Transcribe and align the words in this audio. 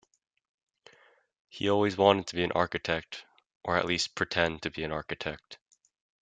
He 1.47 1.69
always 1.69 1.95
wanted 1.95 2.25
to 2.25 2.35
be 2.35 2.43
an 2.43 2.51
architect 2.53 3.23
or 3.63 3.79
least 3.83 4.15
"pretend 4.15 4.63
to 4.63 4.71
be 4.71 4.83
an 4.83 4.91
architect". 4.91 5.59